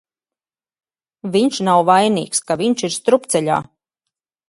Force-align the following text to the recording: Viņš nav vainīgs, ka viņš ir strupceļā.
Viņš 1.35 1.61
nav 1.69 1.83
vainīgs, 1.91 2.43
ka 2.51 2.61
viņš 2.65 2.89
ir 2.91 2.99
strupceļā. 2.99 3.65